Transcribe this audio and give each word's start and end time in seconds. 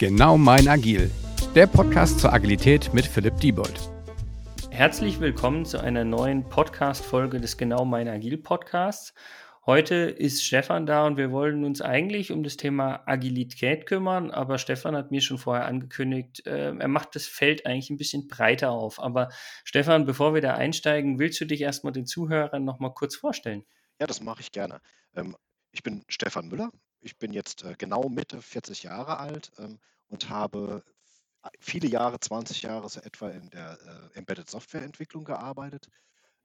Genau 0.00 0.38
mein 0.38 0.66
Agil, 0.66 1.10
der 1.54 1.66
Podcast 1.66 2.20
zur 2.20 2.32
Agilität 2.32 2.94
mit 2.94 3.04
Philipp 3.04 3.36
Diebold. 3.36 3.90
Herzlich 4.70 5.20
willkommen 5.20 5.66
zu 5.66 5.78
einer 5.78 6.04
neuen 6.04 6.48
Podcast-Folge 6.48 7.38
des 7.38 7.58
Genau 7.58 7.84
mein 7.84 8.08
Agil 8.08 8.38
Podcasts. 8.38 9.12
Heute 9.66 9.96
ist 9.96 10.42
Stefan 10.42 10.86
da 10.86 11.06
und 11.06 11.18
wir 11.18 11.32
wollen 11.32 11.64
uns 11.64 11.82
eigentlich 11.82 12.32
um 12.32 12.42
das 12.42 12.56
Thema 12.56 13.02
Agilität 13.04 13.84
kümmern, 13.84 14.30
aber 14.30 14.56
Stefan 14.56 14.96
hat 14.96 15.10
mir 15.10 15.20
schon 15.20 15.36
vorher 15.36 15.66
angekündigt, 15.66 16.46
äh, 16.46 16.74
er 16.74 16.88
macht 16.88 17.14
das 17.14 17.26
Feld 17.26 17.66
eigentlich 17.66 17.90
ein 17.90 17.98
bisschen 17.98 18.26
breiter 18.26 18.70
auf. 18.70 19.02
Aber 19.02 19.28
Stefan, 19.64 20.06
bevor 20.06 20.32
wir 20.32 20.40
da 20.40 20.54
einsteigen, 20.54 21.18
willst 21.18 21.38
du 21.42 21.44
dich 21.44 21.60
erstmal 21.60 21.92
den 21.92 22.06
Zuhörern 22.06 22.64
nochmal 22.64 22.94
kurz 22.94 23.16
vorstellen? 23.16 23.66
Ja, 24.00 24.06
das 24.06 24.22
mache 24.22 24.40
ich 24.40 24.50
gerne. 24.50 24.80
Ähm, 25.14 25.36
ich 25.72 25.82
bin 25.82 26.04
Stefan 26.08 26.48
Müller, 26.48 26.70
ich 27.02 27.18
bin 27.18 27.34
jetzt 27.34 27.64
äh, 27.64 27.74
genau 27.76 28.08
Mitte 28.08 28.40
40 28.40 28.84
Jahre 28.84 29.18
alt 29.18 29.52
ähm, 29.58 29.78
und 30.10 30.28
habe 30.28 30.84
viele 31.58 31.88
Jahre, 31.88 32.20
20 32.20 32.62
Jahre 32.62 32.88
so 32.88 33.00
etwa 33.00 33.30
in 33.30 33.48
der 33.50 33.78
äh, 34.14 34.18
Embedded 34.18 34.50
Software 34.50 34.82
Entwicklung 34.82 35.24
gearbeitet. 35.24 35.88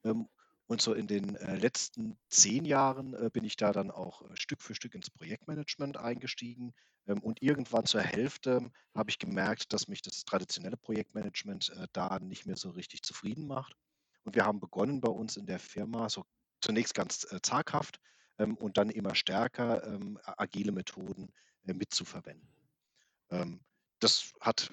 Ähm, 0.03 0.29
und 0.67 0.81
so 0.81 0.93
in 0.93 1.05
den 1.07 1.35
äh, 1.35 1.57
letzten 1.57 2.17
zehn 2.29 2.65
Jahren 2.65 3.13
äh, 3.13 3.29
bin 3.31 3.43
ich 3.43 3.55
da 3.55 3.71
dann 3.71 3.91
auch 3.91 4.23
äh, 4.23 4.35
Stück 4.35 4.61
für 4.61 4.73
Stück 4.73 4.95
ins 4.95 5.11
Projektmanagement 5.11 5.97
eingestiegen. 5.97 6.73
Ähm, 7.07 7.21
und 7.21 7.41
irgendwann 7.41 7.85
zur 7.85 8.01
Hälfte 8.01 8.71
habe 8.95 9.09
ich 9.09 9.20
gemerkt, 9.20 9.73
dass 9.73 9.87
mich 9.87 10.01
das 10.01 10.25
traditionelle 10.25 10.77
Projektmanagement 10.77 11.70
äh, 11.70 11.87
da 11.93 12.20
nicht 12.20 12.45
mehr 12.45 12.57
so 12.57 12.70
richtig 12.71 13.03
zufrieden 13.03 13.47
macht. 13.47 13.75
Und 14.23 14.35
wir 14.35 14.45
haben 14.45 14.59
begonnen 14.59 15.01
bei 15.01 15.11
uns 15.11 15.37
in 15.37 15.45
der 15.45 15.59
Firma 15.59 16.09
so 16.09 16.25
zunächst 16.61 16.95
ganz 16.95 17.27
äh, 17.31 17.41
zaghaft 17.41 17.99
ähm, 18.39 18.55
und 18.55 18.77
dann 18.77 18.89
immer 18.89 19.13
stärker 19.13 19.85
ähm, 19.85 20.20
agile 20.23 20.71
Methoden 20.71 21.31
mitzuverwenden. 21.67 22.54
Ähm, 23.31 23.59
das 23.99 24.34
hat 24.41 24.71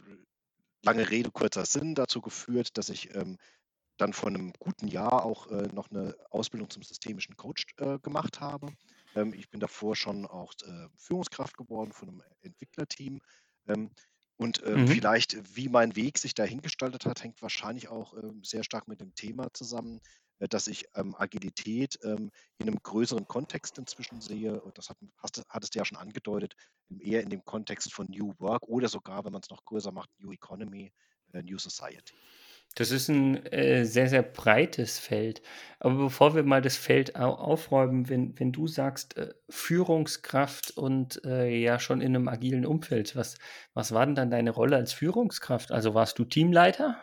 lange 0.83 1.11
Rede, 1.11 1.31
kurzer 1.31 1.65
Sinn 1.65 1.95
dazu 1.95 2.21
geführt, 2.21 2.77
dass 2.77 2.89
ich 2.89 3.11
dann 4.03 4.13
vor 4.13 4.29
einem 4.29 4.53
guten 4.59 4.89
Jahr 4.89 5.25
auch 5.25 5.47
äh, 5.49 5.69
noch 5.73 5.91
eine 5.91 6.17
Ausbildung 6.31 6.71
zum 6.71 6.83
systemischen 6.83 7.37
Coach 7.37 7.67
äh, 7.77 7.99
gemacht 8.01 8.41
habe. 8.41 8.75
Ähm, 9.15 9.33
ich 9.33 9.49
bin 9.51 9.61
davor 9.61 9.97
schon 9.97 10.27
auch 10.27 10.53
äh, 10.65 10.89
Führungskraft 10.97 11.57
geworden 11.57 11.93
von 11.93 12.09
einem 12.09 12.23
Entwicklerteam. 12.41 13.21
Ähm, 13.69 13.91
und 14.37 14.65
mhm. 14.67 14.89
vielleicht, 14.89 15.57
wie 15.57 15.69
mein 15.69 15.95
Weg 15.95 16.19
sich 16.19 16.35
dahin 16.35 16.63
gestaltet 16.63 17.07
hat, 17.07 17.23
hängt 17.23 17.41
wahrscheinlich 17.43 17.89
auch 17.89 18.15
sehr 18.43 18.65
stark 18.65 18.89
mit 18.89 19.01
dem 19.01 19.15
Thema 19.15 19.53
zusammen, 19.53 19.99
äh, 19.99 20.01
dass 20.49 20.67
ich 20.67 20.87
ähm, 20.95 21.15
Agilität 21.17 21.99
ähm, 22.03 22.31
in 22.59 22.69
einem 22.69 22.79
größeren 22.83 23.27
Kontext 23.27 23.79
inzwischen 23.79 24.21
sehe. 24.21 24.61
Und 24.61 24.79
das 24.79 24.89
hat, 24.89 24.97
hast, 25.19 25.43
hattest 25.49 25.75
du 25.75 25.79
ja 25.79 25.85
schon 25.85 25.99
angedeutet, 25.99 26.55
eher 27.01 27.23
in 27.23 27.31
dem 27.31 27.45
Kontext 27.45 27.93
von 27.93 28.07
New 28.09 28.35
Work 28.39 28.69
oder 28.69 28.89
sogar, 28.89 29.25
wenn 29.25 29.33
man 29.33 29.43
es 29.43 29.51
noch 29.51 29.65
größer 29.65 29.93
macht, 29.93 30.11
New 30.19 30.33
Economy, 30.33 30.93
äh, 31.33 31.43
New 31.43 31.59
Society. 31.59 32.15
Das 32.75 32.91
ist 32.91 33.09
ein 33.09 33.45
äh, 33.47 33.85
sehr, 33.85 34.09
sehr 34.09 34.23
breites 34.23 34.99
Feld. 34.99 35.43
Aber 35.79 35.97
bevor 35.97 36.35
wir 36.35 36.43
mal 36.43 36.63
das 36.63 36.77
Feld 36.77 37.17
au 37.17 37.35
aufräumen, 37.35 38.09
wenn, 38.09 38.39
wenn 38.39 38.51
du 38.51 38.67
sagst 38.67 39.17
äh, 39.19 39.35
Führungskraft 39.51 40.71
und 40.71 41.23
äh, 41.25 41.55
ja 41.55 41.79
schon 41.79 42.01
in 42.01 42.17
einem 42.17 42.29
agilen 42.29 42.65
Umfeld, 42.65 43.15
was, 43.15 43.37
was 43.75 43.93
war 43.93 44.07
denn 44.07 44.15
dann 44.15 44.31
deine 44.31 44.53
Rolle 44.53 44.77
als 44.77 44.95
Führungskraft? 44.95 45.71
Also 45.71 45.93
warst 45.93 46.19
du 46.19 46.25
Teamleiter? 46.25 46.97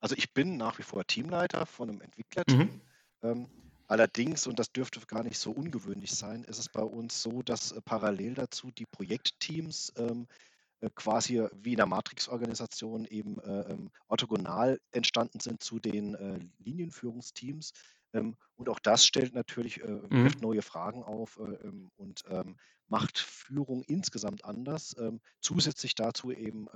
Also 0.00 0.14
ich 0.16 0.32
bin 0.32 0.56
nach 0.56 0.78
wie 0.78 0.82
vor 0.82 1.06
Teamleiter 1.06 1.66
von 1.66 1.90
einem 1.90 2.00
Entwicklerteam. 2.00 2.58
Mhm. 2.58 2.80
Ähm, 3.22 3.48
allerdings, 3.86 4.46
und 4.46 4.58
das 4.58 4.72
dürfte 4.72 5.00
gar 5.06 5.22
nicht 5.22 5.38
so 5.38 5.50
ungewöhnlich 5.50 6.12
sein, 6.12 6.44
ist 6.44 6.58
es 6.58 6.68
bei 6.68 6.82
uns 6.82 7.22
so, 7.22 7.42
dass 7.42 7.72
äh, 7.72 7.80
parallel 7.82 8.34
dazu 8.34 8.70
die 8.70 8.86
Projektteams 8.86 9.92
ähm, 9.96 10.26
äh, 10.80 10.88
quasi 10.94 11.46
wie 11.52 11.72
in 11.72 11.76
der 11.76 11.86
Matrix-Organisation 11.86 13.04
eben 13.04 13.38
äh, 13.40 13.72
ähm, 13.72 13.90
orthogonal 14.08 14.80
entstanden 14.92 15.40
sind 15.40 15.62
zu 15.62 15.78
den 15.78 16.14
äh, 16.14 16.38
Linienführungsteams. 16.58 17.72
Ähm, 18.12 18.36
und 18.56 18.68
auch 18.68 18.78
das 18.78 19.04
stellt 19.04 19.34
natürlich 19.34 19.82
äh, 19.82 20.00
mhm. 20.08 20.30
neue 20.40 20.62
Fragen 20.62 21.02
auf 21.02 21.38
äh, 21.38 21.66
ähm, 21.66 21.90
und 21.96 22.22
ähm, 22.30 22.56
macht 22.88 23.18
Führung 23.18 23.84
insgesamt 23.84 24.44
anders. 24.44 24.96
Zusätzlich 25.40 25.94
dazu 25.94 26.32
eben 26.32 26.66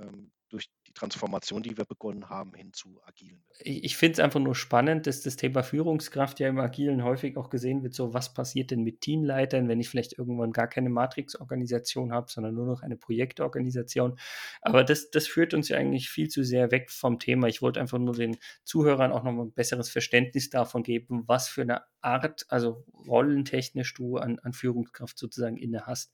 durch 0.55 0.69
die 0.87 0.93
Transformation, 0.93 1.61
die 1.61 1.77
wir 1.77 1.83
begonnen 1.83 2.29
haben, 2.29 2.53
hin 2.53 2.71
zu 2.71 3.01
agilen. 3.05 3.43
Ich, 3.59 3.97
finde 3.97 4.13
es 4.13 4.19
einfach 4.21 4.39
nur 4.39 4.55
spannend, 4.55 5.05
dass 5.05 5.21
das 5.21 5.35
Thema 5.35 5.63
Führungskraft 5.63 6.39
ja 6.39 6.47
im 6.47 6.59
Agilen 6.59 7.03
häufig 7.03 7.35
auch 7.35 7.49
gesehen 7.49 7.83
wird, 7.83 7.93
so 7.93 8.13
was 8.13 8.33
passiert 8.33 8.71
denn 8.71 8.83
mit 8.83 9.01
Teamleitern, 9.01 9.67
wenn 9.67 9.81
ich 9.81 9.89
vielleicht 9.89 10.17
irgendwann 10.17 10.53
gar 10.53 10.67
keine 10.67 10.89
Matrix-Organisation 10.89 12.13
habe, 12.13 12.31
sondern 12.31 12.55
nur 12.55 12.65
noch 12.65 12.83
eine 12.83 12.95
Projektorganisation. 12.95 14.17
Aber 14.61 14.85
das, 14.85 15.11
das 15.11 15.27
führt 15.27 15.53
uns 15.53 15.67
ja 15.67 15.77
eigentlich 15.77 16.09
viel 16.09 16.29
zu 16.29 16.45
sehr 16.45 16.71
weg 16.71 16.89
vom 16.89 17.19
Thema. 17.19 17.47
Ich 17.47 17.61
wollte 17.61 17.81
einfach 17.81 17.99
nur 17.99 18.15
den 18.15 18.37
Zuhörern 18.63 19.11
auch 19.11 19.23
noch 19.23 19.33
mal 19.33 19.43
ein 19.43 19.53
besseres 19.53 19.89
Verständnis 19.89 20.49
davon 20.49 20.83
geben, 20.83 21.23
was 21.27 21.49
für 21.49 21.63
eine 21.63 21.81
Art, 21.99 22.45
also 22.47 22.85
rollentechnisch 23.05 23.93
du 23.93 24.15
an, 24.15 24.39
an 24.39 24.53
Führungskraft 24.53 25.17
sozusagen 25.17 25.57
inne 25.57 25.85
hast. 25.85 26.13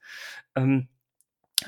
Ähm, 0.56 0.90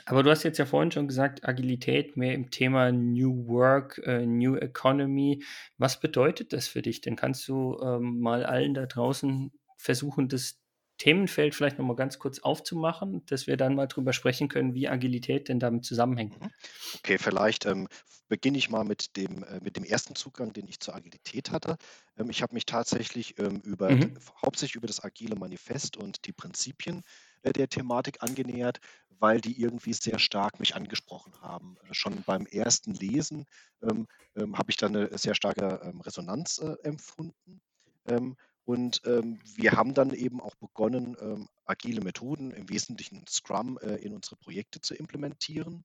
aber 0.06 0.24
du 0.24 0.30
hast 0.30 0.44
jetzt 0.44 0.58
ja 0.58 0.66
vorhin 0.66 0.92
schon 0.92 1.08
gesagt, 1.08 1.48
Agilität 1.48 2.18
mehr 2.18 2.34
im 2.34 2.50
Thema 2.52 2.92
New 2.92 3.48
Work, 3.48 4.00
äh, 4.06 4.26
New 4.26 4.56
Economy. 4.56 5.44
Was 5.78 6.00
bedeutet 6.00 6.54
das 6.54 6.68
für 6.68 6.82
dich? 6.82 7.02
Denn 7.02 7.16
kannst 7.16 7.48
du 7.48 7.78
ähm, 7.82 8.20
mal 8.20 8.46
allen 8.46 8.74
da 8.74 8.86
draußen 8.86 9.52
versuchen, 9.78 10.30
das 10.30 10.60
Themenfeld 10.98 11.56
vielleicht 11.56 11.80
nochmal 11.80 11.96
ganz 11.96 12.20
kurz 12.20 12.40
aufzumachen, 12.40 13.26
dass 13.26 13.48
wir 13.48 13.58
dann 13.58 13.76
mal 13.76 13.88
drüber 13.88 14.14
sprechen 14.14 14.48
können, 14.48 14.74
wie 14.74 14.88
Agilität 14.88 15.50
denn 15.50 15.60
damit 15.60 15.86
zusammenhängt. 15.86 16.40
Mhm. 16.40 16.50
Okay, 17.00 17.18
vielleicht 17.18 17.66
ähm, 17.66 17.88
beginne 18.28 18.58
ich 18.58 18.70
mal 18.70 18.84
mit 18.84 19.18
dem, 19.18 19.44
äh, 19.44 19.60
mit 19.62 19.76
dem 19.76 19.84
ersten 19.84 20.16
Zugang, 20.16 20.54
den 20.54 20.68
ich 20.68 20.80
zur 20.80 20.96
Agilität 20.96 21.52
hatte. 21.52 21.78
Ähm, 22.18 22.30
ich 22.30 22.42
habe 22.42 22.54
mich 22.54 22.66
tatsächlich 22.66 23.38
ähm, 23.40 23.60
über, 23.64 23.92
mhm. 23.92 24.18
hauptsächlich 24.44 24.76
über 24.76 24.88
das 24.88 25.04
Agile 25.04 25.36
Manifest 25.36 25.98
und 25.98 26.26
die 26.26 26.32
Prinzipien 26.32 27.00
äh, 27.00 27.02
der 27.52 27.68
Thematik 27.68 28.24
angenähert, 28.24 28.80
weil 29.20 29.42
die 29.42 29.60
irgendwie 29.60 29.94
sehr 29.94 30.20
stark 30.20 30.60
mich 30.60 30.76
angesprochen 30.76 31.34
haben. 31.42 31.78
Äh, 31.90 31.94
schon 31.94 32.24
beim 32.24 32.46
ersten 32.46 32.94
Lesen 32.94 33.46
ähm, 33.82 34.08
ähm, 34.36 34.58
habe 34.58 34.72
ich 34.72 34.78
da 34.78 34.88
eine 34.88 35.18
sehr 35.18 35.36
starke 35.36 35.82
ähm, 35.84 36.02
Resonanz 36.02 36.60
äh, 36.60 36.76
empfunden. 36.84 37.62
Und 38.66 39.02
ähm, 39.06 39.40
wir 39.56 39.74
haben 39.74 39.94
dann 39.94 40.12
eben 40.12 40.42
auch 40.42 40.56
begonnen, 40.56 41.18
ähm, 41.22 41.48
agile 41.66 42.02
Methoden, 42.02 42.52
im 42.52 42.70
Wesentlichen 42.70 43.26
Scrum, 43.28 43.78
äh, 43.82 43.96
in 43.96 44.14
unsere 44.14 44.36
Projekte 44.38 44.80
zu 44.80 44.96
implementieren. 44.96 45.84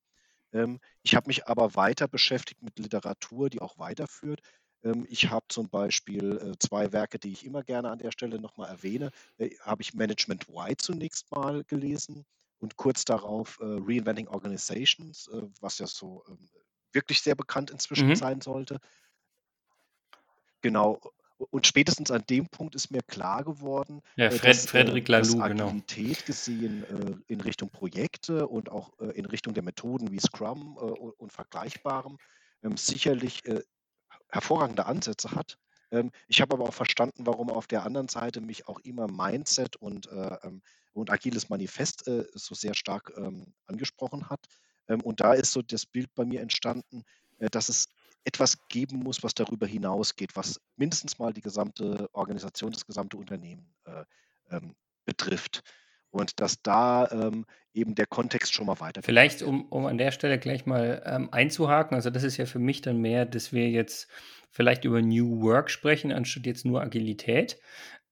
Ähm, 0.53 0.81
ich 1.03 1.15
habe 1.15 1.29
mich 1.29 1.47
aber 1.47 1.75
weiter 1.75 2.09
beschäftigt 2.09 2.63
mit 2.63 2.79
Literatur, 2.79 3.51
die 3.51 3.61
auch 3.61 3.79
weiterführt. 3.79 4.41
Ähm, 4.85 5.07
ich 5.09 5.31
habe 5.31 5.47
zum 5.49 5.69
Beispiel 5.69 6.39
äh, 6.39 6.59
zwei 6.59 6.93
Werke, 6.93 7.19
die 7.19 7.33
ich 7.33 7.45
immer 7.45 7.63
gerne 7.63 7.91
an 7.91 7.99
der 7.99 8.13
Stelle 8.13 8.41
nochmal 8.41 8.69
erwähne. 8.69 9.11
Äh, 9.39 9.51
habe 9.61 9.83
ich 9.83 9.95
Management 9.95 10.49
Y 10.49 10.79
zunächst 10.79 11.31
mal 11.31 11.65
gelesen 11.65 12.25
und 12.59 12.77
kurz 12.77 13.05
darauf 13.05 13.59
äh, 13.61 13.65
Reinventing 13.65 14.29
Organizations, 14.29 15.31
was 15.61 15.79
ja 15.79 15.87
so 15.87 16.25
ähm, 16.29 16.39
wirklich 16.93 17.21
sehr 17.21 17.35
bekannt 17.35 17.71
inzwischen 17.71 18.09
mhm. 18.09 18.17
sein 18.17 18.41
sollte. 18.41 18.81
Genau, 20.61 21.01
und 21.51 21.69
spätestens 21.69 22.11
an 22.11 22.25
dem 22.29 22.49
Punkt 22.49 22.75
ist 22.75 22.91
mir 22.91 23.01
klar 23.03 23.45
geworden, 23.45 24.03
ja, 24.17 24.29
Fred, 24.29 24.45
dass, 24.45 24.67
Frederik 24.67 25.07
Laloux, 25.07 25.39
dass 25.39 25.49
genau. 25.51 25.69
Agilität 25.69 26.17
genau. 26.17 26.27
gesehen 26.27 27.23
in 27.29 27.41
Richtung 27.41 27.71
Projekte 27.71 28.49
und 28.49 28.73
auch 28.73 28.99
in 28.99 29.25
Richtung 29.25 29.55
der 29.55 29.63
Methoden 29.63 30.11
wie 30.11 30.19
Scrum 30.19 30.77
und 30.77 31.33
Vergleichbarem 31.33 32.19
ähm, 32.65 32.77
sicherlich 32.77 33.45
hervorragende 34.31 34.87
Ansätze 34.87 35.33
hat. 35.33 35.59
Ähm, 35.91 36.11
ich 36.27 36.41
habe 36.41 36.55
aber 36.55 36.65
auch 36.65 36.75
verstanden, 36.75 37.27
warum 37.27 37.51
auf 37.51 37.67
der 37.67 37.85
anderen 37.85 38.09
Seite 38.09 38.41
mich 38.41 38.69
auch 38.69 38.79
immer 38.81 39.09
Mindset 39.09 39.77
und, 39.77 40.07
äh, 40.09 40.37
ähm, 40.43 40.63
und 40.93 41.11
agiles 41.11 41.49
Manifest 41.49 42.11
so 42.35 42.55
sehr 42.55 42.75
stark 42.75 43.13
ähm, 43.17 43.55
angesprochen 43.67 44.29
hat. 44.29 44.41
Ähm, 44.89 45.01
und 45.03 45.21
da 45.21 45.35
ist 45.35 45.53
so 45.53 45.63
das 45.63 45.87
Bild 45.87 46.13
bei 46.15 46.25
mir 46.25 46.41
entstanden, 46.41 47.05
dass 47.39 47.69
es 47.69 47.87
etwas 48.25 48.59
geben 48.69 48.99
muss, 48.99 49.23
was 49.23 49.33
darüber 49.33 49.67
hinausgeht, 49.67 50.35
was 50.35 50.61
mindestens 50.77 51.21
mal 51.21 51.33
die 51.33 51.41
gesamte 51.41 52.09
Organisation, 52.13 52.73
das 52.73 52.85
gesamte 52.85 53.17
Unternehmen 53.17 53.73
äh, 53.85 54.61
betrifft. 55.05 55.63
Und 56.11 56.41
dass 56.41 56.63
da 56.63 57.09
ähm, 57.11 57.45
eben 57.75 57.95
der 57.95 58.07
Kontext 58.07 58.53
schon 58.53 58.67
mal 58.67 58.81
weiter. 58.81 59.03
Vielleicht, 59.03 59.43
um, 59.43 59.67
um 59.67 59.87
an 59.87 59.99
der 59.99 60.11
Stelle 60.11 60.39
gleich 60.39 60.67
mal 60.67 61.03
ähm, 61.05 61.29
einzuhaken, 61.33 61.95
also 61.95 62.11
das 62.11 62.25
ist 62.25 62.37
ja 62.37 62.47
für 62.47 62.59
mich 62.59 62.81
dann 62.81 62.99
mehr, 62.99 63.27
dass 63.27 63.53
wir 63.53 63.69
jetzt 63.69 64.09
vielleicht 64.51 64.85
über 64.85 65.03
New 65.03 65.43
Work 65.43 65.71
sprechen, 65.71 66.13
anstatt 66.13 66.47
jetzt 66.47 66.65
nur 66.65 66.81
Agilität. 66.81 67.59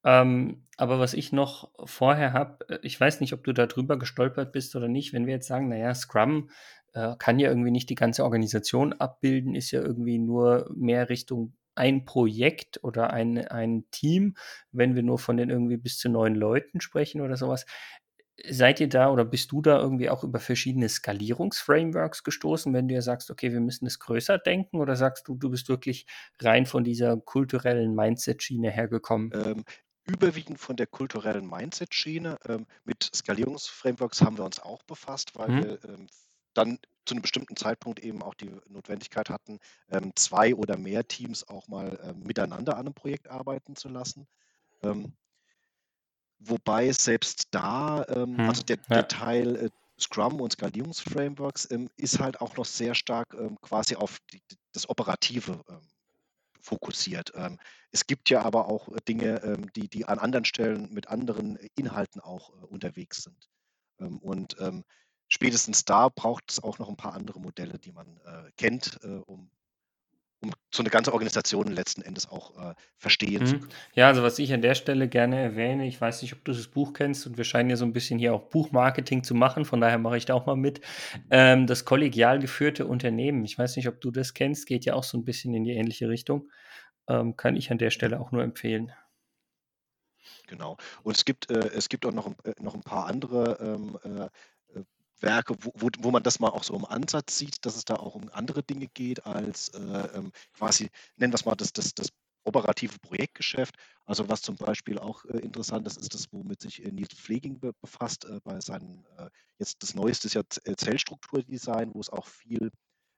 Ähm, 0.04 0.62
aber 0.76 1.00
was 1.00 1.14
ich 1.14 1.32
noch 1.32 1.70
vorher 1.84 2.32
habe, 2.32 2.68
äh, 2.68 2.78
ich 2.82 3.00
weiß 3.00 3.20
nicht, 3.20 3.32
ob 3.32 3.42
du 3.44 3.52
da 3.52 3.66
drüber 3.66 3.98
gestolpert 3.98 4.52
bist 4.52 4.76
oder 4.76 4.88
nicht, 4.88 5.12
wenn 5.12 5.26
wir 5.26 5.34
jetzt 5.34 5.48
sagen, 5.48 5.68
naja, 5.68 5.94
Scrum 5.94 6.50
äh, 6.94 7.16
kann 7.18 7.38
ja 7.38 7.48
irgendwie 7.48 7.72
nicht 7.72 7.90
die 7.90 7.96
ganze 7.96 8.22
Organisation 8.22 8.92
abbilden, 8.92 9.54
ist 9.54 9.72
ja 9.72 9.80
irgendwie 9.80 10.18
nur 10.18 10.70
mehr 10.74 11.08
Richtung 11.08 11.54
ein 11.76 12.04
Projekt 12.04 12.82
oder 12.82 13.12
ein, 13.12 13.38
ein 13.46 13.84
Team, 13.90 14.36
wenn 14.72 14.94
wir 14.94 15.02
nur 15.02 15.18
von 15.18 15.36
den 15.36 15.50
irgendwie 15.50 15.76
bis 15.76 15.98
zu 15.98 16.08
neun 16.08 16.34
Leuten 16.34 16.80
sprechen 16.80 17.20
oder 17.20 17.36
sowas. 17.36 17.66
seid 18.48 18.80
ihr 18.80 18.88
da 18.88 19.10
oder 19.10 19.24
bist 19.24 19.52
du 19.52 19.62
da 19.62 19.78
irgendwie 19.78 20.10
auch 20.10 20.22
über 20.24 20.40
verschiedene 20.40 20.88
Skalierungsframeworks 20.88 22.22
gestoßen, 22.22 22.72
wenn 22.74 22.88
du 22.88 22.94
ja 22.94 23.00
sagst, 23.02 23.30
okay, 23.30 23.52
wir 23.52 23.60
müssen 23.60 23.86
es 23.86 23.98
größer 23.98 24.38
denken 24.38 24.78
oder 24.78 24.96
sagst 24.96 25.28
du, 25.28 25.36
du 25.36 25.50
bist 25.50 25.68
wirklich 25.68 26.06
rein 26.40 26.66
von 26.66 26.84
dieser 26.84 27.16
kulturellen 27.16 27.94
Mindset-Schiene 27.94 28.70
hergekommen? 28.70 29.30
Ähm, 29.34 29.64
überwiegend 30.06 30.58
von 30.58 30.76
der 30.76 30.86
kulturellen 30.86 31.48
Mindset-Schiene. 31.48 32.38
Ähm, 32.46 32.66
mit 32.84 33.10
Skalierungsframeworks 33.14 34.20
haben 34.22 34.38
wir 34.38 34.44
uns 34.44 34.60
auch 34.60 34.82
befasst, 34.82 35.32
weil 35.34 35.48
mhm. 35.48 35.64
wir 35.64 35.84
ähm, 35.84 36.06
dann 36.54 36.78
zu 37.06 37.14
einem 37.14 37.22
bestimmten 37.22 37.56
Zeitpunkt 37.56 38.00
eben 38.00 38.22
auch 38.22 38.34
die 38.34 38.50
Notwendigkeit 38.68 39.30
hatten, 39.30 39.58
ähm, 39.88 40.12
zwei 40.16 40.54
oder 40.54 40.76
mehr 40.76 41.06
Teams 41.06 41.48
auch 41.48 41.68
mal 41.68 41.98
ähm, 42.02 42.24
miteinander 42.24 42.74
an 42.74 42.86
einem 42.86 42.94
Projekt 42.94 43.28
arbeiten 43.28 43.76
zu 43.76 43.88
lassen. 43.88 44.26
Ähm, 44.82 45.14
wobei 46.38 46.92
selbst 46.92 47.48
da, 47.52 48.04
hm, 48.08 48.40
also 48.40 48.62
der, 48.62 48.76
ja. 48.76 48.82
der 48.88 49.08
Teil 49.08 49.56
äh, 49.56 49.70
Scrum 49.98 50.42
und 50.42 50.52
Skalierungsframeworks 50.52 51.70
ist 51.96 52.20
halt 52.20 52.42
auch 52.42 52.54
noch 52.58 52.66
sehr 52.66 52.94
stark 52.94 53.34
quasi 53.62 53.96
auf 53.96 54.18
die, 54.30 54.42
das 54.72 54.90
Operative 54.90 55.64
fokussiert. 56.60 57.32
es 57.92 58.06
gibt 58.06 58.28
ja 58.28 58.42
aber 58.42 58.68
auch 58.68 58.88
äh, 58.88 58.96
Dinge, 59.08 59.56
die, 59.74 59.88
die 59.88 60.04
an 60.04 60.18
anderen 60.18 60.44
Stellen 60.44 60.92
mit 60.92 61.08
anderen 61.08 61.56
Inhalten 61.76 62.20
auch 62.20 62.50
äh, 62.50 62.66
unterwegs 62.66 63.22
sind. 63.22 63.48
und 64.20 64.54
spätestens 65.28 65.84
da 65.84 66.08
braucht 66.08 66.50
es 66.50 66.62
auch 66.62 66.78
noch 66.78 66.88
ein 66.88 66.96
paar 66.96 67.14
andere 67.14 67.40
Modelle, 67.40 67.78
die 67.78 67.92
man 67.92 68.06
äh, 68.24 68.50
kennt, 68.56 68.98
äh, 69.02 69.20
um, 69.26 69.50
um 70.40 70.52
so 70.72 70.82
eine 70.82 70.90
ganze 70.90 71.12
Organisation 71.12 71.68
letzten 71.68 72.02
Endes 72.02 72.28
auch 72.28 72.56
äh, 72.56 72.74
verstehen 72.96 73.42
mhm. 73.42 73.46
zu 73.46 73.58
können. 73.58 73.72
Ja, 73.94 74.08
also 74.08 74.22
was 74.22 74.38
ich 74.38 74.52
an 74.52 74.62
der 74.62 74.74
Stelle 74.74 75.08
gerne 75.08 75.40
erwähne, 75.40 75.86
ich 75.86 76.00
weiß 76.00 76.22
nicht, 76.22 76.32
ob 76.32 76.44
du 76.44 76.52
das 76.52 76.68
Buch 76.68 76.92
kennst 76.92 77.26
und 77.26 77.36
wir 77.36 77.44
scheinen 77.44 77.70
ja 77.70 77.76
so 77.76 77.84
ein 77.84 77.92
bisschen 77.92 78.18
hier 78.18 78.34
auch 78.34 78.42
Buchmarketing 78.42 79.24
zu 79.24 79.34
machen, 79.34 79.64
von 79.64 79.80
daher 79.80 79.98
mache 79.98 80.16
ich 80.16 80.26
da 80.26 80.34
auch 80.34 80.46
mal 80.46 80.56
mit. 80.56 80.80
Ähm, 81.30 81.66
das 81.66 81.84
kollegial 81.84 82.38
geführte 82.38 82.86
Unternehmen, 82.86 83.44
ich 83.44 83.58
weiß 83.58 83.76
nicht, 83.76 83.88
ob 83.88 84.00
du 84.00 84.10
das 84.10 84.34
kennst, 84.34 84.66
geht 84.66 84.84
ja 84.84 84.94
auch 84.94 85.04
so 85.04 85.18
ein 85.18 85.24
bisschen 85.24 85.54
in 85.54 85.64
die 85.64 85.72
ähnliche 85.72 86.08
Richtung. 86.08 86.50
Ähm, 87.08 87.36
kann 87.36 87.56
ich 87.56 87.70
an 87.70 87.78
der 87.78 87.90
Stelle 87.90 88.20
auch 88.20 88.32
nur 88.32 88.42
empfehlen. 88.42 88.92
Genau. 90.46 90.76
Und 91.02 91.16
es 91.16 91.24
gibt, 91.24 91.50
äh, 91.50 91.70
es 91.74 91.88
gibt 91.88 92.06
auch 92.06 92.12
noch, 92.12 92.26
äh, 92.44 92.54
noch 92.60 92.74
ein 92.74 92.82
paar 92.82 93.06
andere 93.06 93.58
ähm, 93.60 93.98
äh, 94.04 94.28
Werke, 95.20 95.56
wo, 95.60 95.72
wo, 95.74 95.88
wo, 95.98 96.10
man 96.10 96.22
das 96.22 96.40
mal 96.40 96.50
auch 96.50 96.64
so 96.64 96.74
im 96.74 96.84
Ansatz 96.84 97.38
sieht, 97.38 97.64
dass 97.64 97.76
es 97.76 97.84
da 97.84 97.96
auch 97.96 98.14
um 98.14 98.28
andere 98.32 98.62
Dinge 98.62 98.86
geht 98.88 99.24
als 99.26 99.68
äh, 99.70 100.08
ähm, 100.14 100.32
quasi, 100.52 100.90
nennen 101.16 101.32
wir 101.32 101.36
es 101.36 101.44
mal, 101.44 101.54
das, 101.54 101.72
das, 101.72 101.94
das 101.94 102.08
operative 102.46 102.98
Projektgeschäft. 103.00 103.74
Also 104.04 104.28
was 104.28 104.42
zum 104.42 104.56
Beispiel 104.56 104.98
auch 104.98 105.24
äh, 105.24 105.38
interessant 105.38 105.86
ist, 105.86 105.98
ist 105.98 106.14
das, 106.14 106.32
womit 106.32 106.60
sich 106.60 106.84
äh, 106.84 106.90
Nils 106.90 107.14
Pfleging 107.14 107.58
be 107.58 107.72
befasst 107.80 108.24
äh, 108.24 108.40
bei 108.44 108.60
seinem, 108.60 109.04
äh, 109.18 109.28
jetzt 109.58 109.82
das 109.82 109.94
Neueste 109.94 110.28
ist 110.28 110.34
ja 110.34 110.42
äh, 110.64 110.76
Zellstrukturdesign, 110.76 111.94
wo 111.94 112.00
es 112.00 112.10
auch 112.10 112.26
viel, 112.26 112.70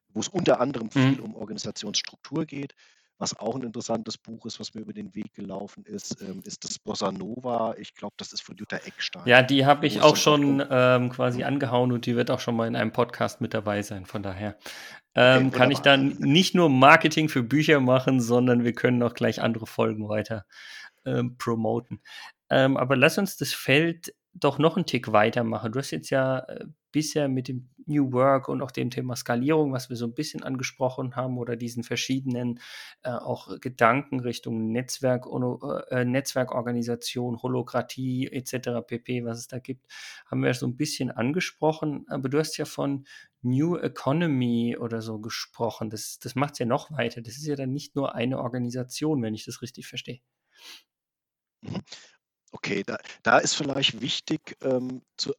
wo 0.09 0.19
es 0.19 0.27
unter 0.27 0.59
anderem 0.59 0.89
viel 0.89 1.17
mhm. 1.17 1.23
um 1.23 1.35
Organisationsstruktur 1.35 2.45
geht. 2.45 2.73
Was 3.19 3.37
auch 3.37 3.55
ein 3.55 3.63
interessantes 3.63 4.17
Buch 4.17 4.45
ist, 4.45 4.61
was 4.61 4.73
mir 4.73 4.81
über 4.81 4.93
den 4.93 5.13
Weg 5.13 5.33
gelaufen 5.33 5.83
ist, 5.85 6.21
ähm, 6.21 6.41
ist 6.45 6.63
das 6.63 6.79
Bossa 6.79 7.11
Nova. 7.11 7.75
Ich 7.77 7.93
glaube, 7.93 8.15
das 8.17 8.31
ist 8.31 8.41
von 8.41 8.55
Jutta 8.55 8.77
Eckstein. 8.77 9.23
Ja, 9.25 9.43
die 9.43 9.65
habe 9.65 9.85
ich 9.85 10.01
auch 10.01 10.15
schon 10.15 10.65
ähm, 10.69 11.09
quasi 11.09 11.43
angehauen 11.43 11.91
und 11.91 12.05
die 12.05 12.15
wird 12.15 12.31
auch 12.31 12.39
schon 12.39 12.55
mal 12.55 12.67
in 12.67 12.77
einem 12.77 12.93
Podcast 12.93 13.41
mit 13.41 13.53
dabei 13.53 13.81
sein. 13.81 14.05
Von 14.05 14.23
daher 14.23 14.57
ähm, 15.15 15.47
okay, 15.47 15.57
kann 15.57 15.71
ich 15.71 15.79
dann 15.79 16.15
nicht 16.19 16.55
nur 16.55 16.69
Marketing 16.69 17.27
für 17.27 17.43
Bücher 17.43 17.81
machen, 17.81 18.21
sondern 18.21 18.63
wir 18.63 18.73
können 18.73 19.03
auch 19.03 19.13
gleich 19.13 19.41
andere 19.41 19.67
Folgen 19.67 20.07
weiter 20.07 20.45
ähm, 21.05 21.37
promoten. 21.37 22.01
Ähm, 22.49 22.77
aber 22.77 22.95
lass 22.95 23.17
uns 23.17 23.35
das 23.35 23.53
Feld 23.53 24.13
doch 24.33 24.59
noch 24.59 24.77
einen 24.77 24.85
Tick 24.85 25.11
weitermachen. 25.11 25.71
Du 25.71 25.79
hast 25.79 25.91
jetzt 25.91 26.09
ja 26.09 26.39
äh, 26.39 26.65
bisher 26.91 27.27
mit 27.27 27.47
dem 27.47 27.69
New 27.89 28.11
Work 28.13 28.47
und 28.47 28.61
auch 28.61 28.71
dem 28.71 28.89
Thema 28.89 29.15
Skalierung, 29.15 29.73
was 29.73 29.89
wir 29.89 29.97
so 29.97 30.05
ein 30.05 30.13
bisschen 30.13 30.43
angesprochen 30.43 31.15
haben, 31.15 31.37
oder 31.37 31.55
diesen 31.55 31.83
verschiedenen 31.83 32.59
äh, 33.03 33.09
auch 33.09 33.59
Gedanken 33.59 34.19
Richtung 34.19 34.71
Netzwerk, 34.71 35.25
äh, 35.89 36.05
Netzwerkorganisation, 36.05 37.41
Holokratie 37.41 38.27
etc. 38.27 38.85
pp, 38.85 39.25
was 39.25 39.39
es 39.39 39.47
da 39.47 39.59
gibt, 39.59 39.85
haben 40.27 40.43
wir 40.43 40.53
so 40.53 40.67
ein 40.67 40.77
bisschen 40.77 41.11
angesprochen. 41.11 42.05
Aber 42.07 42.29
du 42.29 42.39
hast 42.39 42.57
ja 42.57 42.65
von 42.65 43.05
New 43.41 43.77
Economy 43.77 44.77
oder 44.77 45.01
so 45.01 45.19
gesprochen. 45.19 45.89
Das, 45.89 46.19
das 46.19 46.35
macht 46.35 46.53
es 46.53 46.59
ja 46.59 46.65
noch 46.65 46.91
weiter. 46.91 47.21
Das 47.21 47.37
ist 47.37 47.45
ja 47.45 47.55
dann 47.55 47.73
nicht 47.73 47.95
nur 47.95 48.15
eine 48.15 48.39
Organisation, 48.39 49.21
wenn 49.21 49.33
ich 49.33 49.45
das 49.45 49.61
richtig 49.61 49.87
verstehe. 49.87 50.19
Mhm. 51.61 51.81
Okay, 52.51 52.83
da, 52.85 52.97
da 53.23 53.37
ist 53.37 53.53
vielleicht 53.53 54.01
wichtig, 54.01 54.57
ähm, 54.61 55.01
zu, 55.17 55.33
äh, 55.33 55.35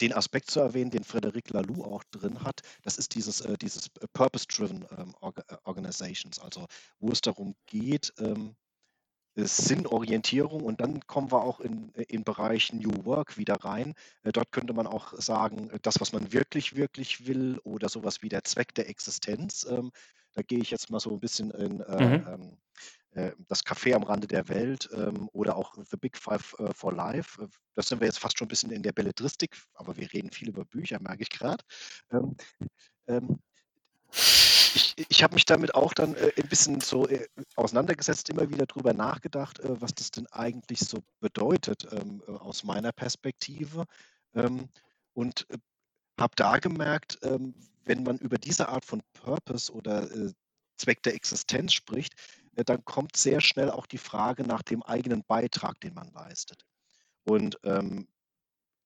den 0.00 0.12
Aspekt 0.12 0.50
zu 0.50 0.60
erwähnen, 0.60 0.90
den 0.90 1.04
Frederic 1.04 1.50
Laloux 1.50 1.84
auch 1.84 2.04
drin 2.04 2.42
hat. 2.42 2.60
Das 2.82 2.98
ist 2.98 3.14
dieses, 3.14 3.40
äh, 3.40 3.56
dieses 3.58 3.88
äh, 4.00 4.06
Purpose-Driven 4.12 4.84
ähm, 4.96 5.14
äh, 5.20 5.56
Organizations, 5.64 6.38
also 6.38 6.66
wo 7.00 7.10
es 7.10 7.20
darum 7.20 7.54
geht, 7.66 8.12
ähm, 8.18 8.54
Sinnorientierung 9.46 10.64
und 10.64 10.80
dann 10.80 11.06
kommen 11.06 11.30
wir 11.30 11.42
auch 11.42 11.60
in 11.60 11.92
den 11.92 12.24
Bereich 12.24 12.72
New 12.72 13.04
Work 13.04 13.38
wieder 13.38 13.54
rein. 13.54 13.94
Äh, 14.22 14.32
dort 14.32 14.50
könnte 14.50 14.72
man 14.72 14.86
auch 14.86 15.12
sagen, 15.14 15.70
das, 15.82 16.00
was 16.00 16.12
man 16.12 16.32
wirklich, 16.32 16.74
wirklich 16.74 17.26
will 17.26 17.60
oder 17.62 17.88
sowas 17.88 18.22
wie 18.22 18.28
der 18.28 18.44
Zweck 18.44 18.74
der 18.74 18.88
Existenz. 18.88 19.66
Ähm, 19.70 19.92
da 20.32 20.42
gehe 20.42 20.58
ich 20.58 20.70
jetzt 20.70 20.90
mal 20.90 21.00
so 21.00 21.10
ein 21.10 21.20
bisschen 21.20 21.50
in 21.52 21.80
äh, 21.80 22.18
mhm. 22.18 22.58
Ähm, 23.18 23.28
äh, 23.28 23.32
das 23.48 23.64
Café 23.64 23.94
am 23.94 24.02
Rande 24.02 24.26
der 24.26 24.48
Welt 24.48 24.88
ähm, 24.92 25.28
oder 25.32 25.56
auch 25.56 25.74
The 25.74 25.96
Big 25.96 26.16
Five 26.16 26.54
äh, 26.58 26.72
for 26.72 26.92
Life. 26.92 27.42
Äh, 27.42 27.48
das 27.74 27.88
sind 27.88 28.00
wir 28.00 28.06
jetzt 28.06 28.18
fast 28.18 28.38
schon 28.38 28.46
ein 28.46 28.48
bisschen 28.48 28.70
in 28.70 28.82
der 28.82 28.92
Belletristik, 28.92 29.56
aber 29.74 29.96
wir 29.96 30.12
reden 30.12 30.30
viel 30.30 30.48
über 30.48 30.64
Bücher, 30.64 31.00
merke 31.00 31.22
ich 31.22 31.30
gerade. 31.30 31.62
Ähm, 32.10 33.38
ich, 34.74 34.94
ich 35.08 35.22
habe 35.22 35.34
mich 35.34 35.44
damit 35.44 35.74
auch 35.74 35.94
dann 35.94 36.14
äh, 36.14 36.32
ein 36.36 36.48
bisschen 36.48 36.80
so 36.80 37.08
auseinandergesetzt, 37.56 38.28
immer 38.30 38.48
wieder 38.50 38.66
darüber 38.66 38.92
nachgedacht, 38.92 39.60
was 39.62 39.94
das 39.94 40.10
denn 40.10 40.26
eigentlich 40.28 40.80
so 40.80 40.98
bedeutet 41.20 41.86
aus 42.26 42.64
meiner 42.64 42.92
Perspektive. 42.92 43.84
Und 45.14 45.46
habe 46.18 46.32
da 46.36 46.58
gemerkt, 46.58 47.18
wenn 47.22 48.02
man 48.02 48.18
über 48.18 48.38
diese 48.38 48.68
Art 48.68 48.84
von 48.84 49.02
Purpose 49.14 49.72
oder 49.72 50.08
Zweck 50.76 51.02
der 51.02 51.14
Existenz 51.14 51.72
spricht, 51.72 52.14
dann 52.64 52.84
kommt 52.84 53.16
sehr 53.16 53.40
schnell 53.40 53.70
auch 53.70 53.86
die 53.86 53.98
Frage 53.98 54.44
nach 54.44 54.62
dem 54.62 54.82
eigenen 54.82 55.24
Beitrag, 55.24 55.80
den 55.80 55.94
man 55.94 56.10
leistet. 56.12 56.64
Und 57.24 57.58
ähm, 57.64 58.08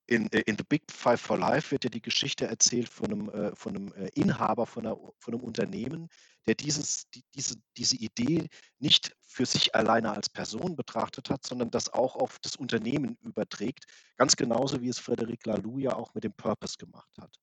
in, 0.07 0.31
äh, 0.33 0.41
in 0.47 0.57
The 0.57 0.65
Big 0.65 0.91
Five 0.91 1.21
for 1.21 1.39
Life 1.39 1.71
wird 1.71 1.85
ja 1.85 1.91
die 1.91 2.03
Geschichte 2.03 2.47
erzählt 2.47 2.89
von 2.89 3.07
einem, 3.07 3.29
äh, 3.31 3.55
von 3.55 3.77
einem 3.77 3.93
äh, 3.95 4.09
Inhaber 4.15 4.67
von, 4.67 4.87
einer, 4.87 4.97
von, 5.19 5.35
einem 5.35 5.43
Unternehmen, 5.43 6.09
der 6.47 6.55
dieses, 6.55 7.09
die, 7.11 7.25
diese, 7.35 7.57
diese 7.77 7.97
Idee 7.97 8.49
nicht 8.79 9.17
für 9.23 9.47
sich 9.47 9.75
alleine 9.75 10.13
als 10.13 10.29
Person 10.29 10.77
betrachtet 10.77 11.31
hat, 11.31 11.47
sondern 11.47 11.71
das 11.71 11.89
auch 11.89 12.17
auf 12.17 12.39
das 12.41 12.57
Unternehmen 12.57 13.17
überträgt, 13.23 13.85
ganz 14.17 14.37
genauso 14.37 14.83
wie 14.83 14.89
es 14.89 14.99
Frederic 14.99 15.47
Laloux 15.47 15.79
ja 15.79 15.95
auch 15.95 16.15
mit 16.15 16.25
dem 16.25 16.35
Purpose 16.35 16.77
gemacht 16.79 17.11
hat. 17.21 17.39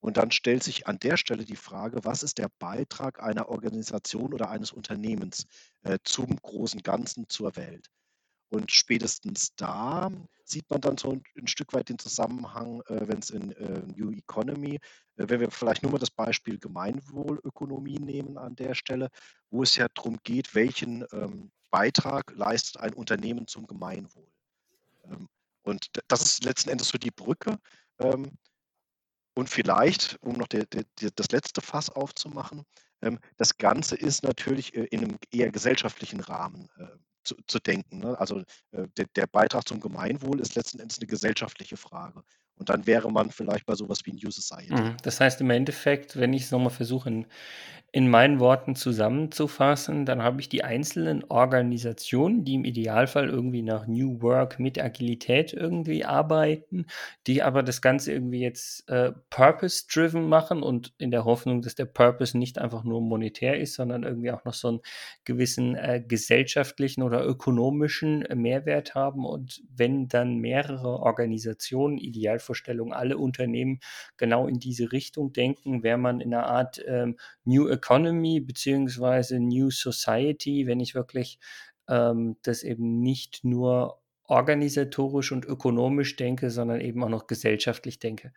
Und 0.00 0.16
dann 0.18 0.30
stellt 0.30 0.62
sich 0.62 0.86
an 0.86 0.98
der 0.98 1.16
Stelle 1.16 1.44
die 1.44 1.56
Frage, 1.56 2.04
was 2.04 2.22
ist 2.22 2.38
der 2.38 2.50
Beitrag 2.58 3.22
einer 3.22 3.48
Organisation 3.48 4.34
oder 4.34 4.50
eines 4.50 4.72
Unternehmens 4.72 5.46
äh, 5.82 5.98
zum 6.04 6.36
großen 6.36 6.82
Ganzen, 6.82 7.28
zur 7.28 7.56
Welt? 7.56 7.90
Und 8.48 8.70
spätestens 8.70 9.54
da 9.56 10.10
sieht 10.44 10.70
man 10.70 10.80
dann 10.80 10.96
so 10.96 11.10
ein, 11.10 11.22
ein 11.36 11.48
Stück 11.48 11.72
weit 11.72 11.88
den 11.88 11.98
Zusammenhang, 11.98 12.80
äh, 12.82 13.08
wenn 13.08 13.18
es 13.18 13.30
in 13.30 13.52
äh, 13.52 13.82
New 13.96 14.12
Economy, 14.12 14.76
äh, 15.16 15.28
wenn 15.28 15.40
wir 15.40 15.50
vielleicht 15.50 15.82
nur 15.82 15.92
mal 15.92 15.98
das 15.98 16.10
Beispiel 16.10 16.58
Gemeinwohlökonomie 16.58 17.98
nehmen 17.98 18.38
an 18.38 18.54
der 18.54 18.74
Stelle, 18.74 19.10
wo 19.50 19.62
es 19.62 19.74
ja 19.74 19.88
darum 19.94 20.18
geht, 20.22 20.54
welchen 20.54 21.04
ähm, 21.12 21.50
Beitrag 21.70 22.32
leistet 22.36 22.80
ein 22.80 22.94
Unternehmen 22.94 23.48
zum 23.48 23.66
Gemeinwohl. 23.66 24.28
Ähm, 25.04 25.28
und 25.62 25.90
das 26.06 26.22
ist 26.22 26.44
letzten 26.44 26.70
Endes 26.70 26.88
so 26.88 26.98
die 26.98 27.10
Brücke. 27.10 27.58
Ähm, 27.98 28.30
und 29.36 29.50
vielleicht, 29.50 30.18
um 30.22 30.34
noch 30.34 30.48
der, 30.48 30.64
der, 30.64 30.84
das 31.14 31.30
letzte 31.30 31.60
Fass 31.60 31.90
aufzumachen, 31.90 32.64
ähm, 33.02 33.18
das 33.36 33.58
Ganze 33.58 33.94
ist 33.94 34.22
natürlich 34.22 34.74
äh, 34.74 34.84
in 34.84 35.04
einem 35.04 35.18
eher 35.30 35.50
gesellschaftlichen 35.50 36.20
Rahmen 36.20 36.70
äh, 36.78 36.86
zu, 37.22 37.34
zu, 37.46 37.58
denken. 37.58 37.98
Ne? 37.98 38.18
Also 38.18 38.40
äh, 38.70 38.88
der, 38.96 39.06
der, 39.14 39.26
Beitrag 39.26 39.68
zum 39.68 39.80
Gemeinwohl 39.80 40.40
ist 40.40 40.54
letzten 40.54 40.78
Endes 40.78 40.98
eine 40.98 41.06
gesellschaftliche 41.06 41.76
Frage. 41.76 42.22
Und 42.58 42.70
dann 42.70 42.86
wäre 42.86 43.10
man 43.10 43.30
vielleicht 43.30 43.66
bei 43.66 43.74
sowas 43.74 44.00
wie 44.04 44.12
New 44.12 44.30
Society. 44.30 44.74
Mhm. 44.74 44.96
Das 45.02 45.20
heißt 45.20 45.40
im 45.40 45.50
Endeffekt, 45.50 46.18
wenn 46.18 46.32
ich 46.32 46.44
es 46.44 46.50
nochmal 46.50 46.70
versuche, 46.70 47.08
in, 47.08 47.26
in 47.92 48.10
meinen 48.10 48.40
Worten 48.40 48.74
zusammenzufassen, 48.76 50.04
dann 50.04 50.22
habe 50.22 50.40
ich 50.40 50.48
die 50.48 50.64
einzelnen 50.64 51.24
Organisationen, 51.24 52.44
die 52.44 52.54
im 52.54 52.64
Idealfall 52.64 53.28
irgendwie 53.28 53.62
nach 53.62 53.86
New 53.86 54.20
Work 54.20 54.58
mit 54.58 54.78
Agilität 54.78 55.54
irgendwie 55.54 56.04
arbeiten, 56.04 56.86
die 57.26 57.42
aber 57.42 57.62
das 57.62 57.80
Ganze 57.80 58.12
irgendwie 58.12 58.40
jetzt 58.40 58.86
äh, 58.90 59.12
purpose-driven 59.30 60.28
machen 60.28 60.62
und 60.62 60.92
in 60.98 61.10
der 61.10 61.24
Hoffnung, 61.24 61.62
dass 61.62 61.74
der 61.74 61.86
Purpose 61.86 62.36
nicht 62.36 62.58
einfach 62.58 62.84
nur 62.84 63.00
monetär 63.00 63.58
ist, 63.58 63.72
sondern 63.74 64.02
irgendwie 64.02 64.30
auch 64.30 64.44
noch 64.44 64.54
so 64.54 64.68
einen 64.68 64.80
gewissen 65.24 65.74
äh, 65.74 66.02
gesellschaftlichen 66.06 67.02
oder 67.02 67.24
ökonomischen 67.24 68.26
Mehrwert 68.34 68.94
haben. 68.94 69.24
Und 69.24 69.62
wenn 69.74 70.08
dann 70.08 70.36
mehrere 70.36 70.98
Organisationen, 71.00 71.96
Idealvorstellungen, 72.46 72.94
alle 72.94 73.18
Unternehmen 73.18 73.80
genau 74.16 74.46
in 74.46 74.58
diese 74.58 74.92
Richtung 74.92 75.32
denken, 75.32 75.82
wäre 75.82 75.98
man 75.98 76.20
in 76.20 76.32
einer 76.32 76.46
Art 76.46 76.82
ähm, 76.86 77.16
New 77.44 77.68
Economy 77.68 78.40
beziehungsweise 78.40 79.40
New 79.40 79.70
Society, 79.70 80.66
wenn 80.66 80.80
ich 80.80 80.94
wirklich 80.94 81.38
ähm, 81.88 82.36
das 82.42 82.62
eben 82.62 83.00
nicht 83.00 83.44
nur 83.44 84.00
organisatorisch 84.24 85.32
und 85.32 85.44
ökonomisch 85.44 86.16
denke, 86.16 86.50
sondern 86.50 86.80
eben 86.80 87.02
auch 87.04 87.08
noch 87.08 87.26
gesellschaftlich 87.26 87.98
denke. 87.98 88.32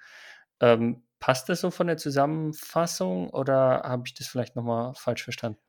Ähm, 0.59 1.03
passt 1.19 1.49
das 1.49 1.61
so 1.61 1.71
von 1.71 1.87
der 1.87 1.97
Zusammenfassung 1.97 3.29
oder 3.29 3.81
habe 3.83 4.03
ich 4.05 4.13
das 4.13 4.27
vielleicht 4.27 4.55
nochmal 4.55 4.93
falsch 4.95 5.23
verstanden? 5.23 5.59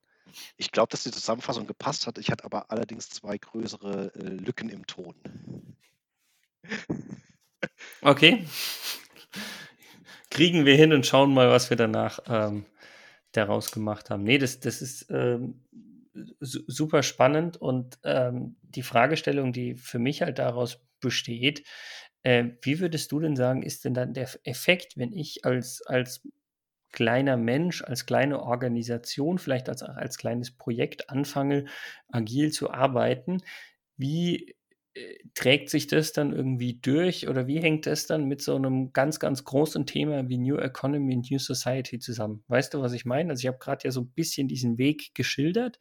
Ich 0.56 0.70
glaube, 0.70 0.90
dass 0.90 1.02
die 1.02 1.11
Zusammenfassung 1.11 1.66
gepasst 1.66 2.06
hat. 2.06 2.18
Ich 2.18 2.30
hatte 2.30 2.44
aber 2.44 2.70
allerdings 2.70 3.09
zwei 3.09 3.37
größere 3.37 4.12
äh, 4.14 4.28
Lücken 4.28 4.68
im 4.68 4.87
Ton. 4.87 5.14
Okay. 8.02 8.45
Kriegen 10.31 10.64
wir 10.64 10.76
hin 10.76 10.93
und 10.93 11.07
schauen 11.07 11.35
mal, 11.35 11.50
was 11.50 11.71
wir 11.71 11.76
danach 11.76 12.21
ähm, 12.29 12.64
daraus 13.33 13.73
gemacht 13.73 14.11
haben. 14.11 14.23
Nee, 14.25 14.38
das, 14.38 14.61
das 14.61 14.81
ist 14.83 15.07
ähm, 15.11 15.61
super 16.40 17.02
spannend 17.02 17.57
und 17.57 17.99
ähm, 18.05 18.57
die 18.62 18.83
Fragestellung, 18.83 19.52
die 19.52 19.75
für 19.75 19.99
mich 19.99 20.23
halt 20.23 20.38
daraus 20.38 20.81
besteht, 21.00 21.64
äh, 22.23 22.45
wie 22.62 22.81
würdest 22.81 23.12
du 23.12 23.21
denn 23.21 23.37
sagen, 23.37 23.62
ist 23.62 23.85
denn 23.85 23.95
dann 23.95 24.14
der 24.14 24.29
Effekt, 24.45 24.97
wenn 24.97 25.12
ich 25.12 25.45
als, 25.45 25.83
als 25.87 26.23
kleiner 26.93 27.37
Mensch, 27.37 27.83
als 27.83 28.07
kleine 28.07 28.43
Organisation, 28.43 29.38
vielleicht 29.38 29.69
als, 29.69 29.83
als 29.83 30.19
kleines 30.19 30.50
Projekt 30.50 31.09
anfange, 31.09 31.67
agil 32.09 32.50
zu 32.50 32.71
arbeiten, 32.71 33.38
wie 33.97 34.55
trägt 35.35 35.70
sich 35.70 35.87
das 35.87 36.12
dann 36.12 36.32
irgendwie 36.32 36.75
durch 36.80 37.28
oder 37.28 37.47
wie 37.47 37.61
hängt 37.61 37.87
das 37.87 38.06
dann 38.06 38.26
mit 38.26 38.42
so 38.42 38.56
einem 38.56 38.92
ganz, 38.92 39.20
ganz 39.20 39.44
großen 39.44 39.87
Thema 39.87 40.28
wie 40.28 40.38
New 40.38 40.56
Economy 40.56 41.14
und 41.14 41.30
New 41.30 41.38
Society 41.38 41.99
zusammen? 41.99 42.44
Weißt 42.49 42.75
du, 42.75 42.80
was 42.82 42.92
ich 42.92 43.04
meine? 43.04 43.30
Also 43.30 43.40
ich 43.42 43.47
habe 43.47 43.59
gerade 43.59 43.85
ja 43.85 43.92
so 43.92 44.00
ein 44.02 44.11
bisschen 44.12 44.49
diesen 44.49 44.78
Weg 44.78 45.14
geschildert, 45.14 45.78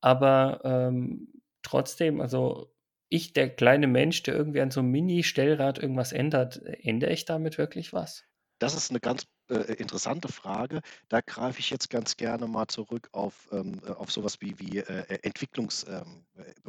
aber 0.00 0.60
ähm, 0.64 1.28
trotzdem, 1.62 2.20
also 2.20 2.72
ich, 3.10 3.32
der 3.32 3.54
kleine 3.54 3.86
Mensch, 3.86 4.22
der 4.22 4.34
irgendwie 4.34 4.60
an 4.60 4.70
so 4.70 4.80
einem 4.80 4.90
Mini-Stellrad 4.90 5.78
irgendwas 5.78 6.12
ändert, 6.12 6.60
ändere 6.64 7.12
ich 7.12 7.24
damit 7.24 7.58
wirklich 7.58 7.92
was? 7.92 8.24
Das 8.60 8.74
ist 8.74 8.90
eine 8.90 9.00
ganz 9.00 9.24
äh, 9.50 9.74
interessante 9.74 10.28
Frage. 10.28 10.80
Da 11.08 11.20
greife 11.20 11.60
ich 11.60 11.70
jetzt 11.70 11.90
ganz 11.90 12.16
gerne 12.16 12.46
mal 12.48 12.66
zurück 12.68 13.08
auf, 13.12 13.48
ähm, 13.52 13.80
äh, 13.86 13.90
auf 13.90 14.10
sowas 14.10 14.40
wie, 14.40 14.58
wie 14.58 14.78
äh, 14.78 15.18
Entwicklungs, 15.22 15.84
äh, 15.84 16.04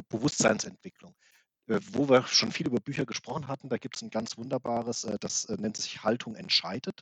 Bewusstseinsentwicklung. 0.10 1.09
Äh, 1.70 1.80
wo 1.92 2.10
wir 2.10 2.26
schon 2.26 2.52
viel 2.52 2.68
über 2.68 2.80
Bücher 2.80 3.06
gesprochen 3.06 3.48
hatten, 3.48 3.70
da 3.70 3.78
gibt 3.78 3.96
es 3.96 4.02
ein 4.02 4.10
ganz 4.10 4.38
wunderbares, 4.38 5.04
äh, 5.04 5.18
das 5.20 5.46
äh, 5.46 5.56
nennt 5.58 5.78
sich 5.78 6.04
Haltung 6.04 6.36
entscheidet, 6.36 7.02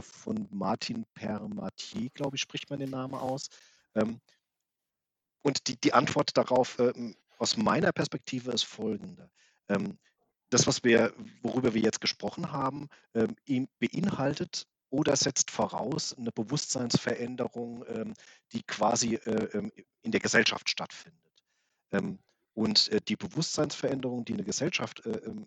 von 0.00 0.48
Martin 0.50 1.04
Permatier, 1.14 2.08
glaube 2.14 2.36
ich, 2.36 2.42
spricht 2.42 2.70
man 2.70 2.80
den 2.80 2.90
Namen 2.90 3.14
aus. 3.14 3.48
Ähm, 3.94 4.18
und 5.42 5.68
die, 5.68 5.78
die 5.78 5.92
Antwort 5.92 6.36
darauf 6.36 6.78
ähm, 6.78 7.14
aus 7.38 7.58
meiner 7.58 7.92
Perspektive 7.92 8.50
ist 8.50 8.64
folgende. 8.64 9.30
Ähm, 9.68 9.98
das, 10.48 10.66
was 10.66 10.82
wir, 10.82 11.12
worüber 11.42 11.74
wir 11.74 11.82
jetzt 11.82 12.00
gesprochen 12.00 12.50
haben, 12.50 12.88
beinhaltet 13.78 14.66
oder 14.90 15.16
setzt 15.16 15.50
voraus 15.50 16.14
eine 16.16 16.30
Bewusstseinsveränderung, 16.30 18.14
die 18.52 18.62
quasi 18.62 19.16
in 19.16 20.12
der 20.12 20.20
Gesellschaft 20.20 20.70
stattfindet. 20.70 21.44
Und 22.54 22.88
äh, 22.88 23.00
die 23.00 23.16
Bewusstseinsveränderung, 23.16 24.24
die 24.24 24.34
eine 24.34 24.44
Gesellschaft 24.44 25.04
äh, 25.04 25.10
ähm, 25.10 25.46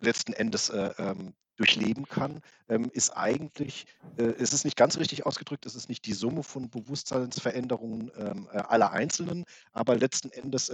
letzten 0.00 0.32
Endes 0.32 0.68
äh, 0.68 0.92
ähm, 0.98 1.34
durchleben 1.56 2.06
kann, 2.06 2.40
ähm, 2.68 2.90
ist 2.92 3.10
eigentlich, 3.10 3.86
äh, 4.16 4.24
es 4.24 4.52
ist 4.52 4.64
nicht 4.64 4.76
ganz 4.76 4.98
richtig 4.98 5.24
ausgedrückt, 5.24 5.66
es 5.66 5.76
ist 5.76 5.88
nicht 5.88 6.04
die 6.06 6.12
Summe 6.12 6.42
von 6.42 6.68
Bewusstseinsveränderungen 6.68 8.10
äh, 8.10 8.58
aller 8.58 8.90
Einzelnen, 8.90 9.44
aber 9.72 9.96
letzten 9.96 10.30
Endes 10.30 10.72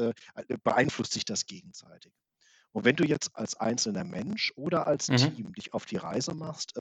beeinflusst 0.64 1.12
sich 1.12 1.24
das 1.24 1.46
gegenseitig. 1.46 2.12
Und 2.72 2.84
wenn 2.84 2.96
du 2.96 3.04
jetzt 3.04 3.36
als 3.36 3.56
einzelner 3.56 4.04
Mensch 4.04 4.52
oder 4.56 4.86
als 4.86 5.08
mhm. 5.08 5.16
Team 5.16 5.52
dich 5.52 5.74
auf 5.74 5.86
die 5.86 5.96
Reise 5.96 6.34
machst, 6.34 6.78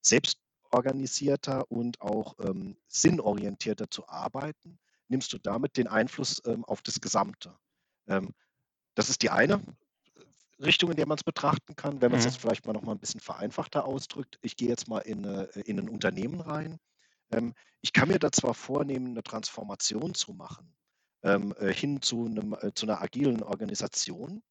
selbstorganisierter 0.00 1.70
und 1.70 2.00
auch 2.00 2.36
sinnorientierter 2.88 3.90
zu 3.90 4.08
arbeiten, 4.08 4.78
nimmst 5.08 5.32
du 5.32 5.38
damit 5.38 5.76
den 5.76 5.88
Einfluss 5.88 6.42
auf 6.44 6.82
das 6.82 7.00
Gesamte. 7.00 7.54
Ähm, 8.08 8.34
das 8.94 9.10
ist 9.10 9.22
die 9.22 9.30
eine 9.30 9.60
Richtung, 10.60 10.90
in 10.90 10.96
der 10.96 11.06
man 11.06 11.18
es 11.18 11.24
betrachten 11.24 11.76
kann. 11.76 12.00
Wenn 12.00 12.10
man 12.10 12.20
es 12.20 12.26
mhm. 12.26 12.30
jetzt 12.30 12.40
vielleicht 12.40 12.66
mal 12.66 12.72
noch 12.72 12.82
mal 12.82 12.92
ein 12.92 13.00
bisschen 13.00 13.20
vereinfachter 13.20 13.84
ausdrückt, 13.84 14.38
ich 14.42 14.56
gehe 14.56 14.68
jetzt 14.68 14.88
mal 14.88 15.00
in, 15.00 15.24
äh, 15.24 15.44
in 15.64 15.78
ein 15.78 15.88
Unternehmen 15.88 16.40
rein. 16.40 16.78
Ähm, 17.30 17.54
ich 17.80 17.92
kann 17.92 18.08
mir 18.08 18.18
da 18.18 18.30
zwar 18.30 18.54
vornehmen, 18.54 19.08
eine 19.08 19.22
Transformation 19.22 20.14
zu 20.14 20.32
machen, 20.32 20.74
ähm, 21.22 21.54
äh, 21.58 21.72
hin 21.72 22.02
zu, 22.02 22.26
einem, 22.26 22.56
äh, 22.60 22.72
zu 22.74 22.86
einer 22.86 23.02
agilen 23.02 23.42
Organisation, 23.42 24.42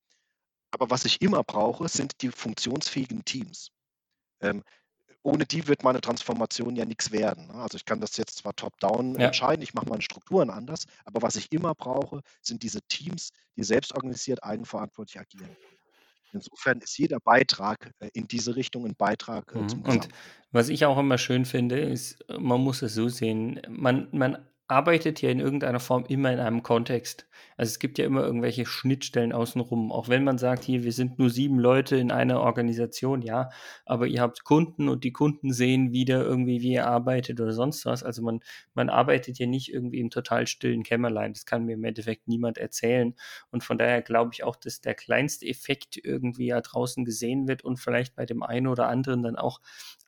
aber 0.71 0.89
was 0.89 1.05
ich 1.05 1.21
immer 1.21 1.43
brauche, 1.43 1.87
sind 1.87 2.21
die 2.21 2.29
funktionsfähigen 2.29 3.23
Teams 3.23 3.71
ohne 5.23 5.45
die 5.45 5.67
wird 5.67 5.83
meine 5.83 6.01
Transformation 6.01 6.75
ja 6.75 6.85
nichts 6.85 7.11
werden. 7.11 7.47
Ne? 7.47 7.55
Also 7.55 7.77
ich 7.77 7.85
kann 7.85 8.01
das 8.01 8.17
jetzt 8.17 8.37
zwar 8.37 8.55
top-down 8.55 9.15
ja. 9.15 9.27
entscheiden, 9.27 9.61
ich 9.61 9.73
mache 9.73 9.89
meine 9.89 10.01
Strukturen 10.01 10.49
anders, 10.49 10.85
aber 11.05 11.21
was 11.21 11.35
ich 11.37 11.51
immer 11.51 11.73
brauche, 11.73 12.21
sind 12.41 12.61
diese 12.61 12.81
Teams, 12.83 13.31
die 13.55 13.63
selbst 13.63 13.93
organisiert, 13.93 14.43
eigenverantwortlich 14.43 15.19
agieren. 15.19 15.55
Insofern 16.33 16.79
ist 16.79 16.97
jeder 16.97 17.19
Beitrag 17.19 17.91
äh, 17.99 18.09
in 18.13 18.27
diese 18.27 18.55
Richtung 18.55 18.85
ein 18.85 18.95
Beitrag 18.95 19.53
äh, 19.55 19.59
mhm. 19.59 19.69
zum 19.69 19.81
Und 19.83 20.09
was 20.51 20.69
ich 20.69 20.85
auch 20.85 20.97
immer 20.97 21.17
schön 21.17 21.45
finde, 21.45 21.79
ist, 21.79 22.23
man 22.37 22.59
muss 22.59 22.81
es 22.81 22.95
so 22.95 23.07
sehen, 23.07 23.61
man, 23.69 24.07
man 24.11 24.45
arbeitet 24.67 25.21
ja 25.21 25.29
in 25.29 25.39
irgendeiner 25.39 25.79
Form 25.79 26.05
immer 26.07 26.31
in 26.31 26.39
einem 26.39 26.63
Kontext. 26.63 27.27
Also 27.57 27.69
es 27.69 27.79
gibt 27.79 27.97
ja 27.97 28.05
immer 28.05 28.23
irgendwelche 28.23 28.65
Schnittstellen 28.65 29.33
außenrum. 29.33 29.91
Auch 29.91 30.09
wenn 30.09 30.23
man 30.23 30.37
sagt, 30.37 30.63
hier, 30.63 30.83
wir 30.83 30.91
sind 30.91 31.19
nur 31.19 31.29
sieben 31.29 31.59
Leute 31.59 31.97
in 31.97 32.11
einer 32.11 32.39
Organisation, 32.39 33.21
ja, 33.21 33.49
aber 33.85 34.07
ihr 34.07 34.21
habt 34.21 34.43
Kunden 34.43 34.89
und 34.89 35.03
die 35.03 35.11
Kunden 35.11 35.53
sehen 35.53 35.91
wieder 35.91 36.23
irgendwie, 36.23 36.61
wie 36.61 36.73
ihr 36.73 36.87
arbeitet 36.87 37.39
oder 37.41 37.51
sonst 37.51 37.85
was. 37.85 38.03
Also 38.03 38.23
man, 38.23 38.39
man 38.73 38.89
arbeitet 38.89 39.37
ja 39.37 39.45
nicht 39.45 39.71
irgendwie 39.71 39.99
im 39.99 40.09
total 40.09 40.47
stillen 40.47 40.83
Kämmerlein. 40.83 41.33
Das 41.33 41.45
kann 41.45 41.65
mir 41.65 41.73
im 41.73 41.83
Endeffekt 41.83 42.27
niemand 42.27 42.57
erzählen. 42.57 43.15
Und 43.51 43.63
von 43.63 43.77
daher 43.77 44.01
glaube 44.01 44.31
ich 44.33 44.43
auch, 44.43 44.55
dass 44.55 44.81
der 44.81 44.95
kleinste 44.95 45.45
Effekt 45.45 45.97
irgendwie 46.01 46.47
ja 46.47 46.61
draußen 46.61 47.05
gesehen 47.05 47.47
wird 47.47 47.63
und 47.63 47.77
vielleicht 47.79 48.15
bei 48.15 48.25
dem 48.25 48.43
einen 48.43 48.67
oder 48.67 48.87
anderen 48.87 49.23
dann 49.23 49.35
auch 49.35 49.59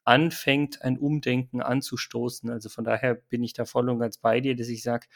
anfängt, 0.06 0.82
ein 0.84 0.98
Umdenken 0.98 1.62
anzustoßen. 1.62 2.50
Also 2.50 2.70
von 2.70 2.86
daher 2.86 3.16
bin 3.16 3.44
ich 3.44 3.54
da 3.54 3.66
voll 3.66 3.90
und 3.90 4.00
ganz 4.00 4.18
bei 4.18 4.40
dir, 4.40 4.56
dass 4.56 4.68
ich 4.68 4.84
sage, 4.84 5.08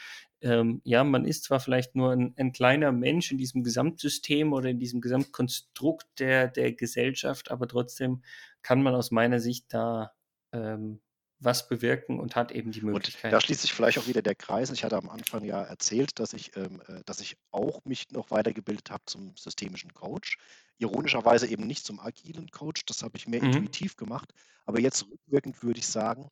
ähm, 0.41 0.81
ja, 0.83 1.03
man 1.03 1.25
ist 1.25 1.43
zwar 1.43 1.59
vielleicht 1.59 1.95
nur 1.95 2.11
ein, 2.11 2.33
ein, 2.37 2.51
kleiner 2.51 2.91
Mensch 2.91 3.31
in 3.31 3.37
diesem 3.37 3.63
Gesamtsystem 3.63 4.51
oder 4.51 4.69
in 4.69 4.79
diesem 4.79 4.99
Gesamtkonstrukt 4.99 6.07
der, 6.19 6.47
der 6.47 6.73
Gesellschaft, 6.73 7.51
aber 7.51 7.67
trotzdem 7.67 8.23
kann 8.61 8.81
man 8.81 8.95
aus 8.95 9.11
meiner 9.11 9.39
Sicht 9.39 9.65
da 9.69 10.13
ähm, 10.51 11.01
was 11.39 11.67
bewirken 11.67 12.19
und 12.19 12.35
hat 12.35 12.51
eben 12.51 12.71
die 12.71 12.81
Möglichkeit. 12.81 13.25
Und 13.25 13.31
da 13.31 13.41
schließt 13.41 13.61
sich 13.61 13.73
vielleicht 13.73 13.97
auch 13.97 14.07
wieder 14.07 14.21
der 14.21 14.35
Kreis. 14.35 14.69
Ich 14.71 14.83
hatte 14.83 14.97
am 14.97 15.09
Anfang 15.09 15.43
ja 15.43 15.61
erzählt, 15.63 16.19
dass 16.19 16.33
ich, 16.33 16.55
ähm, 16.57 16.81
äh, 16.87 17.01
dass 17.05 17.21
ich 17.21 17.37
auch 17.51 17.83
mich 17.85 18.11
noch 18.11 18.29
weitergebildet 18.31 18.91
habe 18.91 19.03
zum 19.05 19.35
systemischen 19.37 19.93
Coach. 19.93 20.37
Ironischerweise 20.77 21.47
eben 21.47 21.65
nicht 21.65 21.85
zum 21.85 21.99
agilen 21.99 22.51
Coach, 22.51 22.85
das 22.85 23.03
habe 23.03 23.17
ich 23.17 23.27
mehr 23.27 23.41
mhm. 23.41 23.47
intuitiv 23.47 23.95
gemacht. 23.95 24.33
Aber 24.65 24.79
jetzt 24.79 25.05
rückwirkend 25.09 25.63
würde 25.63 25.79
ich 25.79 25.87
sagen, 25.87 26.29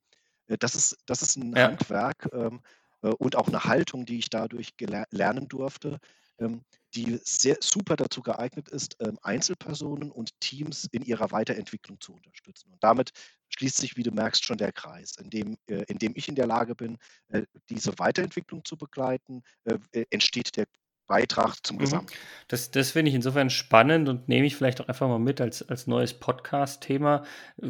äh, 0.48 0.58
das, 0.58 0.76
ist, 0.76 0.98
das 1.06 1.22
ist 1.22 1.38
ein 1.38 1.56
ja. 1.56 1.68
Handwerk 1.68 2.30
ähm, 2.34 2.62
äh, 3.02 3.08
und 3.08 3.38
auch 3.38 3.48
eine 3.48 3.64
Haltung, 3.64 4.06
die 4.06 4.20
ich 4.20 4.30
dadurch 4.30 4.74
lernen 5.12 5.48
durfte, 5.48 6.00
die 6.94 7.20
sehr 7.24 7.58
super 7.62 7.96
dazu 7.96 8.22
geeignet 8.22 8.70
ist, 8.70 8.96
ähm, 9.00 9.18
Einzelpersonen 9.22 10.12
und 10.12 10.32
Teams 10.40 10.88
in 10.92 11.04
ihrer 11.04 11.32
Weiterentwicklung 11.32 12.00
zu 12.00 12.14
unterstützen. 12.14 12.72
Und 12.72 12.84
damit 12.84 13.12
schließt 13.50 13.78
sich, 13.78 13.98
wie 13.98 14.04
du 14.04 14.12
merkst, 14.12 14.44
schon 14.44 14.58
der 14.58 14.72
Kreis, 14.72 15.16
in 15.18 15.30
dem, 15.30 15.58
äh, 15.68 15.84
in 15.88 15.98
dem 15.98 16.14
ich 16.16 16.28
in 16.28 16.36
der 16.36 16.48
Lage 16.48 16.76
bin, 16.76 16.98
äh, 17.30 17.44
diese 17.70 17.98
Weiterentwicklung 18.00 18.64
zu 18.66 18.78
begleiten, 18.78 19.44
entsteht 20.10 20.56
der 20.56 20.66
Beitrag 21.08 21.56
zum 21.64 21.78
Mhm. 21.78 21.82
Gesamt. 21.82 22.12
Das, 22.48 22.72
das 22.72 22.92
finde 22.92 23.10
ich 23.10 23.16
insofern 23.16 23.50
spannend 23.50 24.10
und 24.10 24.28
nehme 24.28 24.46
ich 24.46 24.56
vielleicht 24.56 24.82
auch 24.82 24.88
einfach 24.88 25.08
mal 25.08 25.20
mit 25.20 25.42
als, 25.42 25.68
als 25.68 25.88
neues 25.88 26.14
Podcast-Thema. 26.14 27.24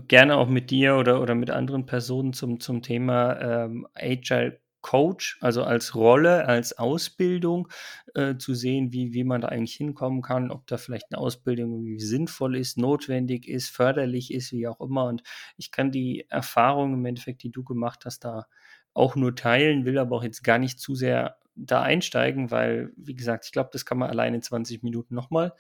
Gerne 0.08 0.36
auch 0.36 0.50
mit 0.50 0.72
dir 0.72 0.98
oder, 0.98 1.22
oder 1.22 1.36
mit 1.36 1.50
anderen 1.52 1.86
Personen 1.86 2.34
zum, 2.34 2.60
zum 2.60 2.82
Thema 2.82 3.40
ähm, 3.40 3.88
Agile 3.94 4.60
Coach, 4.82 5.38
also 5.42 5.64
als 5.64 5.96
Rolle, 5.96 6.46
als 6.46 6.78
Ausbildung 6.78 7.68
äh, 8.14 8.38
zu 8.38 8.54
sehen, 8.54 8.94
wie, 8.94 9.14
wie 9.14 9.24
man 9.24 9.42
da 9.42 9.50
eigentlich 9.50 9.76
hinkommen 9.76 10.22
kann, 10.22 10.52
ob 10.52 10.66
da 10.68 10.78
vielleicht 10.78 11.12
eine 11.12 11.20
Ausbildung 11.20 12.00
sinnvoll 12.00 12.56
ist, 12.56 12.78
notwendig 12.78 13.48
ist, 13.48 13.70
förderlich 13.70 14.34
ist, 14.34 14.52
wie 14.52 14.68
auch 14.68 14.80
immer. 14.80 15.06
Und 15.06 15.24
ich 15.58 15.72
kann 15.72 15.92
die 15.92 16.26
Erfahrung 16.30 16.94
im 16.94 17.06
Endeffekt, 17.06 17.44
die 17.44 17.52
du 17.52 17.64
gemacht 17.64 18.06
hast, 18.06 18.24
da 18.24 18.48
auch 18.94 19.16
nur 19.16 19.36
teilen, 19.36 19.86
will 19.86 19.98
aber 19.98 20.18
auch 20.18 20.24
jetzt 20.24 20.44
gar 20.44 20.58
nicht 20.58 20.80
zu 20.80 20.96
sehr 20.96 21.38
da 21.56 21.82
einsteigen, 21.82 22.52
weil, 22.52 22.92
wie 22.96 23.16
gesagt, 23.16 23.46
ich 23.46 23.52
glaube, 23.52 23.70
das 23.74 23.86
kann 23.86 23.98
man 23.98 24.10
allein 24.10 24.34
in 24.34 24.42
20 24.42 24.84
Minuten 24.84 25.16
nochmal 25.16 25.54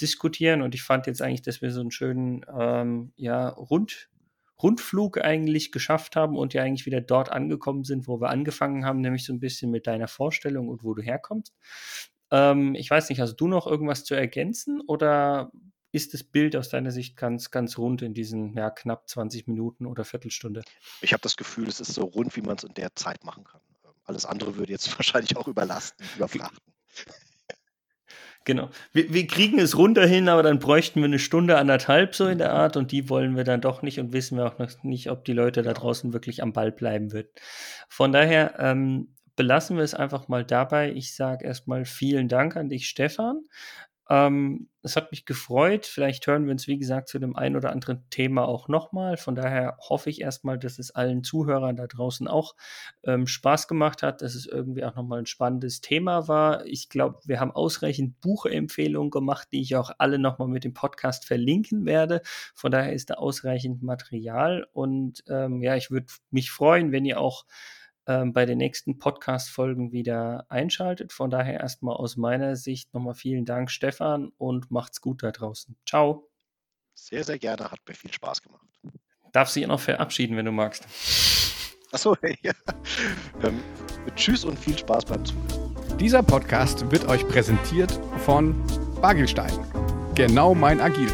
diskutieren. 0.00 0.62
Und 0.62 0.74
ich 0.74 0.82
fand 0.82 1.06
jetzt 1.06 1.22
eigentlich, 1.22 1.42
dass 1.42 1.62
wir 1.62 1.70
so 1.70 1.80
einen 1.80 1.90
schönen 1.90 2.44
ähm, 2.52 3.12
ja, 3.16 3.48
Rund, 3.48 4.08
Rundflug 4.62 5.22
eigentlich 5.22 5.72
geschafft 5.72 6.16
haben 6.16 6.36
und 6.36 6.54
ja 6.54 6.62
eigentlich 6.62 6.86
wieder 6.86 7.00
dort 7.00 7.30
angekommen 7.30 7.84
sind, 7.84 8.08
wo 8.08 8.20
wir 8.20 8.30
angefangen 8.30 8.84
haben, 8.84 9.00
nämlich 9.00 9.24
so 9.24 9.32
ein 9.32 9.40
bisschen 9.40 9.70
mit 9.70 9.86
deiner 9.86 10.08
Vorstellung 10.08 10.68
und 10.68 10.82
wo 10.82 10.94
du 10.94 11.02
herkommst. 11.02 11.54
Ähm, 12.30 12.74
ich 12.74 12.90
weiß 12.90 13.08
nicht, 13.10 13.20
hast 13.20 13.36
du 13.36 13.48
noch 13.48 13.66
irgendwas 13.66 14.04
zu 14.04 14.14
ergänzen 14.14 14.80
oder 14.86 15.50
ist 15.92 16.14
das 16.14 16.24
Bild 16.24 16.56
aus 16.56 16.68
deiner 16.68 16.90
Sicht 16.90 17.16
ganz, 17.16 17.50
ganz 17.50 17.78
rund 17.78 18.02
in 18.02 18.14
diesen 18.14 18.54
ja, 18.54 18.70
knapp 18.70 19.08
20 19.08 19.46
Minuten 19.46 19.86
oder 19.86 20.04
Viertelstunde? 20.04 20.62
Ich 21.00 21.12
habe 21.12 21.22
das 21.22 21.36
Gefühl, 21.36 21.68
es 21.68 21.80
ist 21.80 21.94
so 21.94 22.04
rund, 22.04 22.36
wie 22.36 22.42
man 22.42 22.56
es 22.56 22.64
in 22.64 22.74
der 22.74 22.94
Zeit 22.94 23.24
machen 23.24 23.44
kann. 23.44 23.60
Alles 24.04 24.26
andere 24.26 24.56
würde 24.56 24.72
jetzt 24.72 24.92
wahrscheinlich 24.98 25.36
auch 25.36 25.48
überlasten, 25.48 26.06
überfrachten. 26.16 26.72
Genau. 28.46 28.70
Wir, 28.92 29.12
wir, 29.12 29.26
kriegen 29.26 29.58
es 29.58 29.76
runter 29.76 30.06
hin, 30.06 30.28
aber 30.28 30.44
dann 30.44 30.60
bräuchten 30.60 31.00
wir 31.00 31.06
eine 31.06 31.18
Stunde, 31.18 31.58
anderthalb 31.58 32.14
so 32.14 32.28
in 32.28 32.38
der 32.38 32.52
Art 32.52 32.76
und 32.76 32.92
die 32.92 33.10
wollen 33.10 33.36
wir 33.36 33.42
dann 33.42 33.60
doch 33.60 33.82
nicht 33.82 33.98
und 33.98 34.12
wissen 34.12 34.38
wir 34.38 34.46
auch 34.46 34.58
noch 34.60 34.70
nicht, 34.84 35.10
ob 35.10 35.24
die 35.24 35.32
Leute 35.32 35.62
da 35.62 35.72
draußen 35.72 36.12
wirklich 36.12 36.44
am 36.44 36.52
Ball 36.52 36.70
bleiben 36.70 37.10
wird. 37.10 37.28
Von 37.88 38.12
daher 38.12 38.54
ähm, 38.60 39.16
belassen 39.34 39.76
wir 39.76 39.82
es 39.82 39.94
einfach 39.94 40.28
mal 40.28 40.44
dabei. 40.44 40.92
Ich 40.92 41.16
sage 41.16 41.44
erstmal 41.44 41.84
vielen 41.84 42.28
Dank 42.28 42.56
an 42.56 42.68
dich, 42.68 42.88
Stefan. 42.88 43.40
Ähm, 44.08 44.68
es 44.82 44.94
hat 44.94 45.10
mich 45.10 45.24
gefreut. 45.24 45.84
Vielleicht 45.84 46.26
hören 46.26 46.44
wir 46.44 46.52
uns, 46.52 46.68
wie 46.68 46.78
gesagt, 46.78 47.08
zu 47.08 47.18
dem 47.18 47.34
einen 47.34 47.56
oder 47.56 47.72
anderen 47.72 48.08
Thema 48.08 48.46
auch 48.46 48.68
nochmal. 48.68 49.16
Von 49.16 49.34
daher 49.34 49.76
hoffe 49.80 50.10
ich 50.10 50.20
erstmal, 50.20 50.58
dass 50.58 50.78
es 50.78 50.92
allen 50.92 51.24
Zuhörern 51.24 51.74
da 51.74 51.88
draußen 51.88 52.28
auch 52.28 52.54
ähm, 53.02 53.26
Spaß 53.26 53.66
gemacht 53.66 54.04
hat, 54.04 54.22
dass 54.22 54.36
es 54.36 54.46
irgendwie 54.46 54.84
auch 54.84 54.94
nochmal 54.94 55.18
ein 55.18 55.26
spannendes 55.26 55.80
Thema 55.80 56.28
war. 56.28 56.64
Ich 56.66 56.88
glaube, 56.88 57.18
wir 57.24 57.40
haben 57.40 57.50
ausreichend 57.50 58.20
Buchempfehlungen 58.20 59.10
gemacht, 59.10 59.48
die 59.52 59.60
ich 59.60 59.74
auch 59.74 59.90
alle 59.98 60.20
nochmal 60.20 60.48
mit 60.48 60.62
dem 60.62 60.72
Podcast 60.72 61.24
verlinken 61.24 61.84
werde. 61.84 62.22
Von 62.54 62.70
daher 62.70 62.92
ist 62.92 63.10
da 63.10 63.14
ausreichend 63.14 63.82
Material. 63.82 64.68
Und 64.72 65.24
ähm, 65.28 65.62
ja, 65.62 65.74
ich 65.74 65.90
würde 65.90 66.06
mich 66.30 66.52
freuen, 66.52 66.92
wenn 66.92 67.04
ihr 67.04 67.20
auch 67.20 67.44
ähm, 68.06 68.32
bei 68.32 68.46
den 68.46 68.58
nächsten 68.58 68.98
Podcast-Folgen 68.98 69.92
wieder 69.92 70.46
einschaltet. 70.48 71.12
Von 71.12 71.30
daher 71.30 71.60
erstmal 71.60 71.96
aus 71.96 72.16
meiner 72.16 72.56
Sicht 72.56 72.92
nochmal 72.94 73.14
vielen 73.14 73.44
Dank, 73.44 73.70
Stefan, 73.70 74.32
und 74.38 74.70
macht's 74.70 75.00
gut 75.00 75.22
da 75.22 75.32
draußen. 75.32 75.76
Ciao. 75.86 76.28
Sehr, 76.94 77.24
sehr 77.24 77.38
gerne, 77.38 77.70
hat 77.70 77.80
mir 77.86 77.94
viel 77.94 78.12
Spaß 78.12 78.42
gemacht. 78.42 78.66
Darf 79.32 79.50
sich 79.50 79.66
noch 79.66 79.80
verabschieden, 79.80 80.36
wenn 80.36 80.46
du 80.46 80.52
magst. 80.52 80.86
Achso, 81.92 82.16
ja. 82.42 82.52
Ähm, 83.42 83.62
tschüss 84.14 84.44
und 84.44 84.58
viel 84.58 84.78
Spaß 84.78 85.04
beim 85.04 85.24
Zuhören. 85.24 85.98
Dieser 85.98 86.22
Podcast 86.22 86.90
wird 86.90 87.08
euch 87.08 87.26
präsentiert 87.28 87.92
von 88.24 88.54
Bagelstein. 89.00 89.52
Genau 90.14 90.54
mein 90.54 90.80
Agil. 90.80 91.10